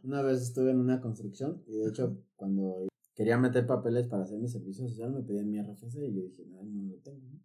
[0.02, 4.38] Una vez estuve en una construcción y de hecho cuando quería meter papeles para hacer
[4.38, 7.26] mi servicio social me pedían mi RFC y yo dije, no, no lo tengo.
[7.28, 7.40] ¿no?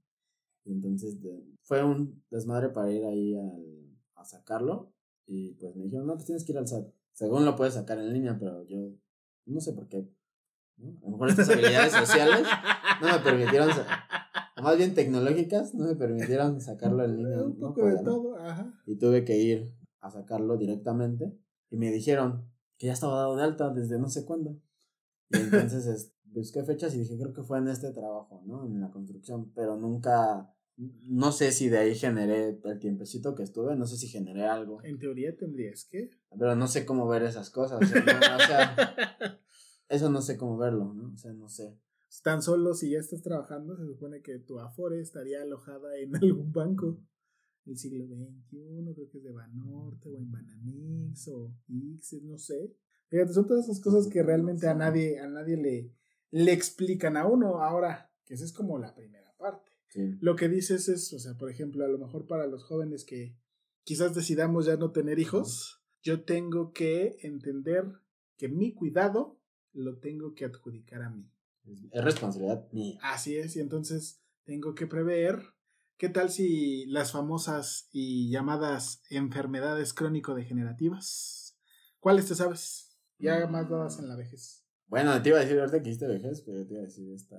[0.66, 4.94] Y entonces de- fue un desmadre para ir ahí al- a sacarlo
[5.26, 6.88] y pues me dijeron, no, pues tienes que ir al SAT.
[7.14, 8.92] Según lo puedes sacar en línea, pero yo
[9.46, 10.08] no sé por qué.
[10.78, 10.90] ¿no?
[11.02, 12.46] A lo mejor estas habilidades sociales
[13.02, 13.70] no me permitieron,
[14.62, 17.42] más bien tecnológicas, no me permitieron sacarlo en línea.
[17.44, 18.74] Un poco de todo, ajá.
[18.86, 21.34] y tuve que ir a sacarlo directamente
[21.70, 22.46] y me dijeron
[22.78, 24.60] que ya estaba dado de alta desde no sé cuándo.
[25.32, 28.66] Y entonces es- busqué fechas y dije, creo que fue en este trabajo, ¿no?
[28.66, 33.76] En la construcción, pero nunca, no sé si de ahí generé el tiempecito que estuve,
[33.76, 36.10] no sé si generé algo, En teoría tendrías que.
[36.38, 38.76] pero no sé cómo ver esas cosas, o sea, no, o sea,
[39.90, 41.14] eso no sé cómo verlo, ¿no?
[41.14, 41.78] O sea, no sé.
[42.24, 46.52] Tan solo si ya estás trabajando, se supone que tu Afore estaría alojada en algún
[46.54, 46.98] banco
[47.66, 52.74] del siglo XXI, creo que es de Banorte o en Banamix o X, no sé.
[53.12, 55.92] Fíjate, son todas esas cosas que realmente a nadie, a nadie le,
[56.32, 57.62] le explican a uno.
[57.62, 59.70] Ahora, que esa es como la primera parte.
[59.90, 60.18] Sí.
[60.22, 63.36] Lo que dices es, o sea, por ejemplo, a lo mejor para los jóvenes que
[63.84, 67.84] quizás decidamos ya no tener hijos, yo tengo que entender
[68.38, 69.38] que mi cuidado
[69.74, 71.30] lo tengo que adjudicar a mí.
[71.66, 72.98] Es, es responsabilidad mía.
[73.04, 75.54] Así es, y entonces tengo que prever
[75.98, 81.60] qué tal si las famosas y llamadas enfermedades crónico-degenerativas,
[82.00, 82.91] ¿cuáles te sabes?
[83.22, 84.66] Ya más dadas en la vejez.
[84.88, 87.38] Bueno, te iba a decir ahorita que hiciste vejez, pero te iba a decir esta.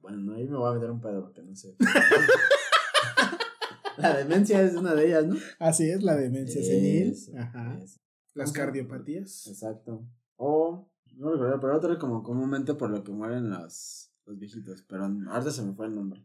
[0.00, 1.76] Bueno, no, ahí me voy a meter un pedo porque no sé.
[3.98, 5.36] la demencia es una de ellas, ¿no?
[5.58, 7.78] Así es, la demencia senil, ajá.
[7.82, 8.00] eso.
[8.34, 9.46] las cardiopatías.
[9.46, 10.06] Exacto.
[10.36, 14.82] O, no recuerdo, pero otro como comúnmente por lo que mueren los, los viejitos.
[14.82, 16.24] Pero ahorita se me fue el nombre.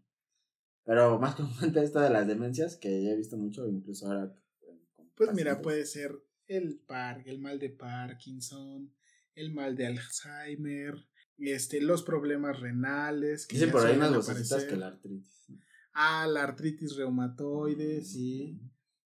[0.84, 4.36] Pero más comúnmente esta de las demencias, que ya he visto mucho, incluso ahora.
[4.62, 4.79] eh,
[5.15, 6.12] Pues mira, puede ser
[6.58, 8.94] el par, el mal de Parkinson,
[9.36, 10.96] el mal de Alzheimer,
[11.38, 13.48] este, los problemas renales.
[13.48, 14.68] que Dicen por ahí unas aparecer.
[14.68, 15.48] que la artritis.
[15.94, 18.60] Ah, la artritis reumatoide, sí.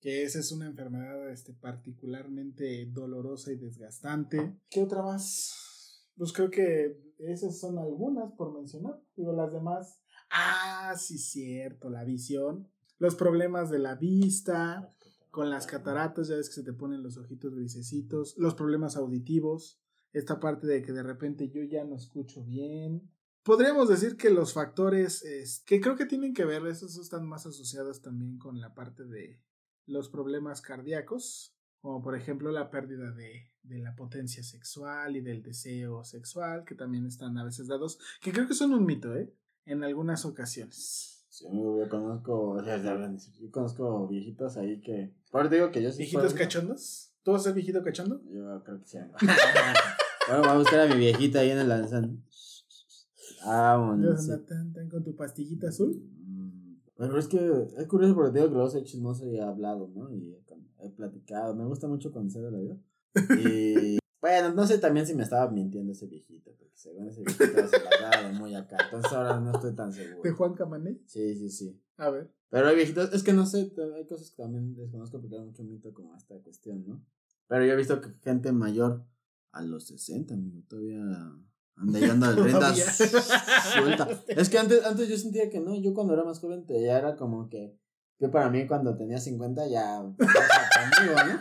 [0.01, 4.59] Que esa es una enfermedad este, particularmente dolorosa y desgastante.
[4.71, 6.05] ¿Qué otra más?
[6.17, 9.01] Pues creo que esas son algunas por mencionar.
[9.17, 10.01] Digo, las demás.
[10.31, 12.69] Ah, sí, cierto, la visión.
[12.99, 14.94] Los problemas de la vista,
[15.35, 18.37] con las cataratas, ya ves que se te ponen los ojitos grisecitos.
[18.39, 19.81] Los problemas auditivos.
[20.13, 23.11] Esta parte de que de repente yo ya no escucho bien.
[23.43, 27.47] Podríamos decir que los factores es, que creo que tienen que ver, esos están más
[27.47, 29.43] asociados también con la parte de
[29.87, 35.43] los problemas cardíacos, como por ejemplo la pérdida de, de la potencia sexual y del
[35.43, 39.35] deseo sexual, que también están a veces dados, que creo que son un mito, ¿eh?
[39.67, 41.24] En algunas ocasiones.
[41.35, 45.13] Sí, amigo, yo conozco, ya yo conozco viejitos ahí que.
[45.33, 45.99] Por digo que yo sí.
[45.99, 47.11] ¿Viejitos fuera- cachondos?
[47.25, 48.23] ¿Tú vas a ser viejito cachondo?
[48.31, 48.99] Yo creo que sí.
[50.29, 52.23] bueno, voy a buscar a mi viejita ahí en el lanzón.
[53.45, 54.29] Vámonos.
[54.47, 55.91] tan, tan con tu pastillita azul.
[56.25, 57.39] Mm, Pero es que
[57.79, 60.13] es curioso porque digo que luego soy chismoso y he hablado, ¿no?
[60.13, 61.57] Y he, he platicado.
[61.57, 62.77] Me gusta mucho conocer a la vida.
[63.45, 67.69] Y bueno, no sé también si me estaba mintiendo ese viejito, porque según ese viejito
[67.69, 68.79] se la de muy acá.
[68.83, 70.23] Entonces ahora no estoy tan seguro.
[70.23, 70.99] ¿De Juan Camané?
[71.05, 71.79] Sí, sí, sí.
[71.99, 72.33] A ver.
[72.49, 75.63] Pero hay viejitos, es que no sé, hay cosas que también desconozco porque hay mucho
[75.63, 77.05] mito como esta cuestión, ¿no?
[77.49, 79.05] Pero yo he visto que gente mayor
[79.53, 81.03] a los 60, amigo, todavía
[81.77, 82.79] anda yendo de riendas
[83.75, 84.09] suelta.
[84.29, 86.97] Es que antes, antes yo sentía que no, yo cuando era más joven te- ya
[86.97, 87.77] era como que,
[88.19, 91.39] que para mí cuando tenía 50 ya conmigo, ¿no?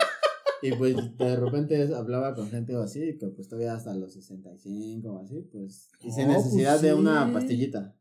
[0.64, 5.20] Y pues de repente hablaba con gente así, que pues todavía hasta los 65 o
[5.20, 7.96] así, pues, y sin pues necesidad de una pastillita.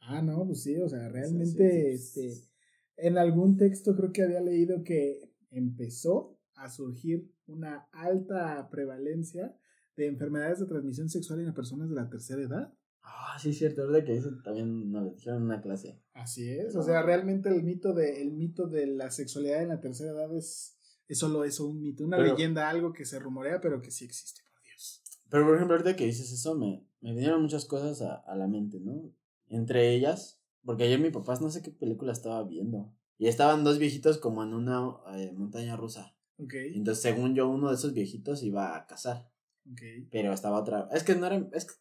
[0.00, 2.20] Ah, no, pues sí, o sea, realmente, sí.
[2.26, 2.48] este,
[2.96, 9.56] en algún texto creo que había leído que empezó a surgir una alta prevalencia
[9.96, 12.74] de enfermedades de transmisión sexual en personas de la tercera edad.
[13.02, 16.00] Ah, sí, es cierto, verdad que eso también nos lo dijeron en una clase.
[16.14, 19.80] Así es, o sea, realmente el mito de, el mito de la sexualidad en la
[19.80, 20.77] tercera edad es,
[21.08, 24.04] es solo eso, un mito, una Pero- leyenda, algo que se rumorea, pero que sí
[24.04, 25.02] existe, por Dios.
[25.28, 28.46] Pero por ejemplo, ahorita que dices eso, me, me vinieron muchas cosas a, a la
[28.46, 29.10] mente, ¿no?
[29.48, 32.92] Entre ellas, porque ayer mi papá no sé qué película estaba viendo.
[33.16, 36.14] Y estaban dos viejitos como en una eh, montaña rusa.
[36.38, 39.28] Ok, Entonces, según yo, uno de esos viejitos iba a casar.
[39.72, 39.80] ok.
[40.10, 40.88] Pero estaba otra.
[40.92, 41.50] Es que no eran.
[41.52, 41.74] Es que,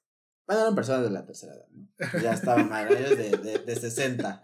[0.48, 1.88] bueno, eran personas de la tercera edad, ¿no?
[2.24, 4.42] Ya estaban mayores de, de, de 60.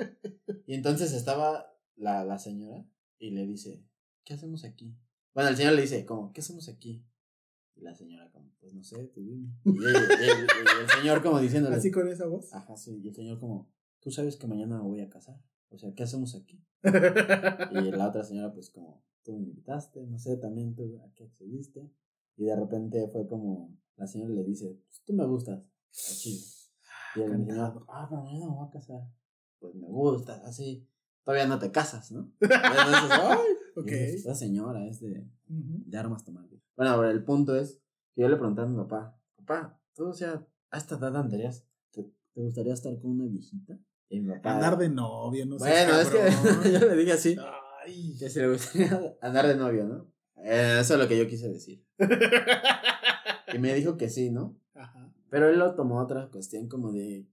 [0.67, 2.85] Y entonces estaba la, la señora
[3.17, 3.81] y le dice:
[4.23, 4.95] ¿Qué hacemos aquí?
[5.33, 7.05] Bueno, el señor le dice: como, ¿Qué hacemos aquí?
[7.75, 9.49] Y la señora, como, pues no sé, tú dime.
[9.65, 12.53] Y, el- señor, como diciéndole: Así con esa voz.
[12.53, 12.99] Ajá, sí.
[13.03, 15.41] Y el señor, como, tú sabes que mañana me voy a casar.
[15.69, 16.63] O sea, ¿qué hacemos aquí?
[16.83, 21.23] Y la otra señora, pues como, tú me invitaste, no sé, también tú a qué
[21.25, 21.89] accediste.
[22.37, 26.41] Y de repente fue como, la señora le dice, pues tú me gustas, a chido.
[27.15, 29.01] Y el señor, ah, pero mañana me voy a casar.
[29.59, 30.87] Pues me gustas, así.
[31.23, 32.31] Todavía no te casas, ¿no?
[32.41, 33.37] Y entonces, ¡ay!
[33.75, 33.85] Ok.
[33.85, 35.83] dices, Esta señora es de, Ujú.
[35.85, 36.45] de armas tomar.
[36.75, 37.79] Bueno, ahora el punto es
[38.15, 41.65] que yo le pregunté a mi papá, papá, tú, o sea, a esta edad andarías,
[41.91, 43.77] ¿te, te gustaría estar con una viejita?
[44.09, 45.65] Y mi papá, Andar de novio, no sé.
[45.65, 47.35] bueno, es que yo le dije así,
[47.85, 48.15] Ay.
[48.17, 50.11] que si le gustaría andar de novio, ¿no?
[50.43, 51.85] Eh, eso es lo que yo quise decir.
[53.53, 54.59] Y me dijo que sí, ¿no?
[54.73, 55.13] Ajá.
[55.29, 57.27] Pero él lo tomó otra cuestión como de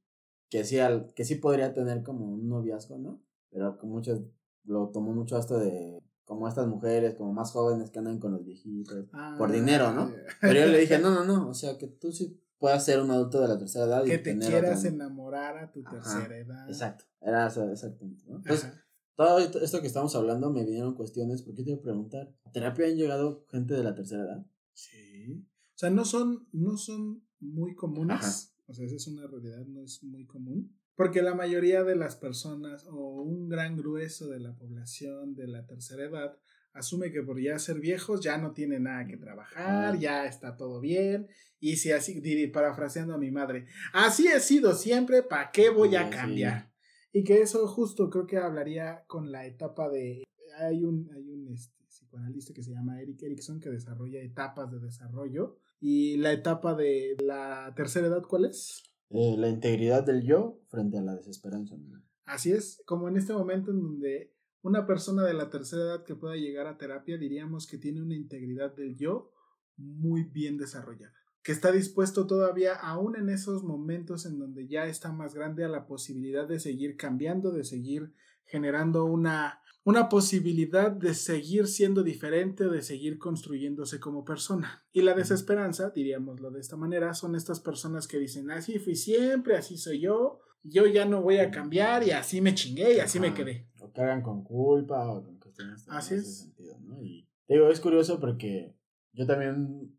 [0.48, 3.22] que sí, al, que sí podría tener como un noviazgo, ¿no?
[3.50, 4.20] Pero muchos,
[4.64, 8.44] lo tomó mucho esto de como estas mujeres, como más jóvenes que andan con los
[8.44, 9.06] viejitos.
[9.36, 10.12] Por dinero, ¿no?
[10.40, 13.10] Pero yo le dije, no, no, no, o sea, que tú sí puedas ser un
[13.10, 15.90] adulto de la tercera edad y Que te tener quieras otra- enamorar a tu Ajá,
[15.90, 16.68] tercera edad.
[16.68, 18.36] Exacto, era ese, ese el punto, ¿no?
[18.36, 18.84] Entonces, Ajá.
[19.16, 22.86] todo esto que estamos hablando me vinieron cuestiones, porque te iba a preguntar, ¿a terapia
[22.86, 24.46] han llegado gente de la tercera edad?
[24.72, 25.44] Sí.
[25.74, 28.18] O sea, no son, no son muy comunes.
[28.20, 28.62] Ajá.
[28.68, 30.72] O sea, esa es una realidad, no es muy común.
[31.00, 35.64] Porque la mayoría de las personas, o un gran grueso de la población de la
[35.66, 36.36] tercera edad,
[36.74, 40.78] asume que por ya ser viejos ya no tiene nada que trabajar, ya está todo
[40.78, 41.26] bien.
[41.58, 46.10] Y si así, parafraseando a mi madre, así he sido siempre, ¿para qué voy a
[46.10, 46.70] cambiar?
[47.14, 50.22] Y que eso justo creo que hablaría con la etapa de...
[50.58, 54.80] Hay un, hay un este, psicoanalista que se llama Eric Erickson que desarrolla etapas de
[54.80, 55.56] desarrollo.
[55.80, 58.82] Y la etapa de la tercera edad, ¿cuál es?
[59.10, 61.76] Eh, la integridad del yo frente a la desesperanza.
[62.24, 66.14] Así es, como en este momento en donde una persona de la tercera edad que
[66.14, 69.32] pueda llegar a terapia diríamos que tiene una integridad del yo
[69.76, 75.10] muy bien desarrollada, que está dispuesto todavía, aún en esos momentos en donde ya está
[75.10, 78.12] más grande, a la posibilidad de seguir cambiando, de seguir
[78.44, 84.84] generando una, una posibilidad de seguir siendo diferente, de seguir construyéndose como persona.
[84.92, 89.56] Y la desesperanza, diríamoslo de esta manera, son estas personas que dicen, así fui siempre,
[89.56, 93.18] así soy yo, yo ya no voy a cambiar y así me chingué y así
[93.18, 93.68] me quedé.
[93.80, 96.38] O hagan con culpa o con cuestiones Así ese es.
[96.40, 97.00] sentido, ¿no?
[97.02, 98.76] Y te digo, es curioso porque
[99.12, 99.96] yo también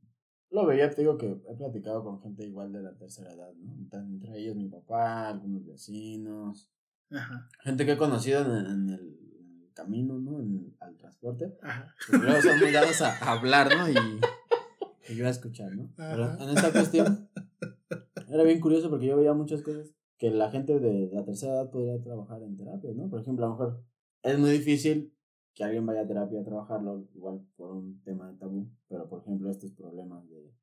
[0.51, 3.73] lo veía, te digo que he platicado con gente igual de la tercera edad, ¿no?
[3.75, 6.69] Entre- ellos mi papá, algunos vecinos,
[7.09, 9.19] Ajá, gente que he conocido en, en en el
[9.83, 10.39] camino, ¿no?
[10.39, 11.57] En el- al transporte.
[11.61, 11.93] ajá.
[12.11, 13.89] Luego son muy dados a, a hablar, ¿no?
[13.89, 13.95] Y,
[15.11, 15.89] y yo a escuchar, ¿no?
[15.95, 17.29] Pero en esta cuestión
[18.29, 21.71] era bien curioso porque yo veía muchas cosas que la gente de la tercera edad
[21.71, 23.09] podría trabajar en terapia, ¿no?
[23.09, 23.83] Por ejemplo, a lo mejor
[24.23, 25.13] es muy difícil
[25.53, 29.21] que alguien vaya a terapia a trabajarlo, igual por un tema de tabú, pero por
[29.21, 30.53] ejemplo estos problemas de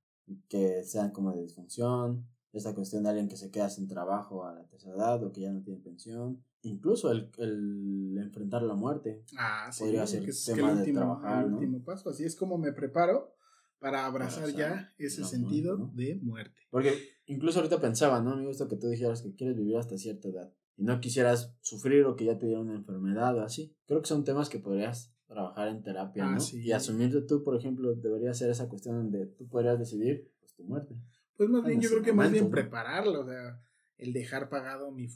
[0.49, 4.55] que sean como de disfunción, esta cuestión de alguien que se queda sin trabajo a
[4.55, 9.23] la tercera edad o que ya no tiene pensión, incluso el, el enfrentar la muerte,
[9.37, 11.57] Ah, sí, Podría ser que tema que el de último, trabajar, el ¿no?
[11.59, 12.11] último paso.
[12.11, 13.35] Así es como me preparo
[13.79, 16.03] para abrazar Abrazar ya ese sentido muerte, ¿no?
[16.03, 16.61] de muerte.
[16.71, 16.95] Porque
[17.27, 18.37] incluso ahorita pensaba, ¿no?
[18.37, 20.53] Me gusta que tú dijeras que quieres vivir hasta cierta edad.
[20.77, 23.77] y no quisieras sufrir o que ya te diera una enfermedad o así.
[23.87, 26.41] Creo que son temas que podrías trabajar en terapia, Ah, ¿no?
[26.41, 26.61] sí.
[26.61, 30.65] Y asumirte tú, por ejemplo, debería ser esa cuestión donde tú podrías decidir pues, tu
[30.65, 30.95] muerte.
[31.37, 32.63] Pues más en bien, yo creo que más bien momento, ¿no?
[32.71, 33.61] prepararlo, o sea,
[33.99, 35.09] el dejar pagado mi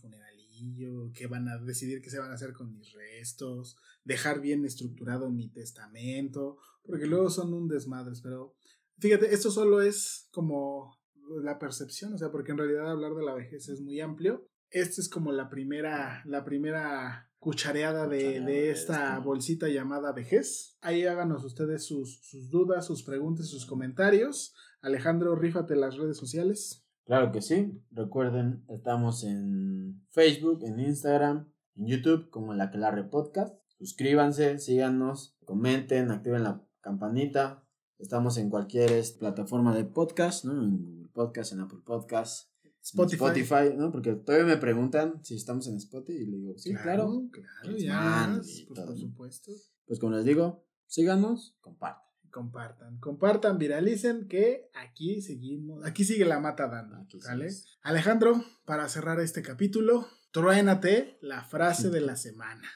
[0.63, 4.65] funeralillo, qué van a decidir qué se van a hacer con mis restos, dejar bien
[4.65, 8.55] estructurado mi testamento, porque luego son un desmadre, pero
[8.99, 10.99] fíjate, esto solo es como
[11.43, 14.47] la percepción, o sea, porque en realidad hablar de la vejez es muy amplio.
[14.71, 20.79] Esta es como la primera, la primera cuchareada de, de esta bolsita llamada vejez.
[20.81, 24.55] Ahí háganos ustedes sus, sus dudas, sus preguntas, sus comentarios.
[24.81, 26.87] Alejandro, rífate las redes sociales.
[27.05, 27.83] Claro que sí.
[27.91, 33.55] Recuerden, estamos en Facebook, en Instagram, en YouTube como La Aquelarre Podcast.
[33.79, 37.67] Suscríbanse, síganos, comenten, activen la campanita.
[37.99, 40.63] Estamos en cualquier este, plataforma de podcast, ¿no?
[40.63, 42.49] En Google Podcast, en Apple Podcast,
[42.81, 43.25] Spotify.
[43.25, 43.91] Spotify, ¿no?
[43.91, 47.25] Porque todavía me preguntan si estamos en Spotify y le digo, sí, claro.
[47.33, 48.01] Claro, Es ya.
[48.01, 49.53] man, pues, por supuesto.
[49.87, 52.02] Pues como les digo, síganos, compartan.
[52.33, 57.07] Compartan, compartan, viralicen, que aquí seguimos, aquí sigue la mata dando.
[57.83, 62.67] Alejandro, para cerrar este capítulo, truénate la frase de la semana.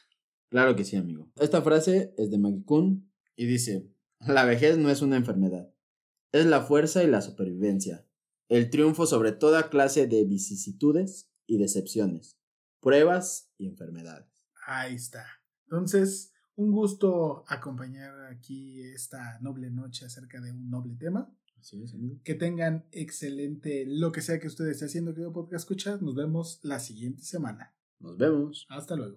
[0.51, 1.33] Claro que sí, amigo.
[1.37, 3.91] Esta frase es de Maggie Kun y dice,
[4.21, 5.73] la vejez no es una enfermedad,
[6.33, 8.07] es la fuerza y la supervivencia,
[8.51, 12.39] el triunfo sobre toda clase de vicisitudes y decepciones,
[12.81, 14.29] pruebas y enfermedades.
[14.67, 15.25] Ahí está.
[15.65, 21.31] Entonces, un gusto acompañar aquí esta noble noche acerca de un noble tema.
[21.59, 22.21] Así es, amigo.
[22.25, 26.03] Que tengan excelente lo que sea que ustedes estén haciendo, querido podcast escuchas.
[26.03, 27.75] Nos vemos la siguiente semana.
[27.99, 28.67] Nos vemos.
[28.69, 29.15] Hasta luego.